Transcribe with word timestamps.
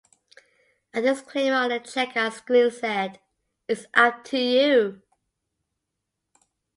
A 0.95 0.99
disclaimer 1.03 1.57
on 1.57 1.69
the 1.69 1.79
checkout 1.79 2.31
screen 2.33 2.71
said, 2.71 3.19
It's 3.67 3.85
up 3.93 4.23
to 4.23 4.39
you. 4.39 5.03